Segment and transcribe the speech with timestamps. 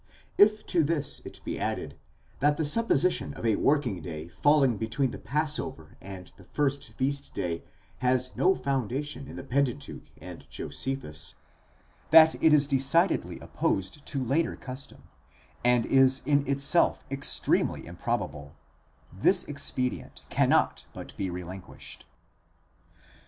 [0.35, 1.95] If to this it be added,
[2.39, 7.35] that the supposition of a working day falling between the passover and the first feast
[7.35, 7.63] day,
[7.99, 11.35] has no foundation in the Pentateuch and Josephus,
[12.09, 15.03] that it is decidedly opposed to later custom,
[15.63, 18.55] and is in itself ex tremely improbable;
[19.13, 22.07] this expedient cannot but be relinquished.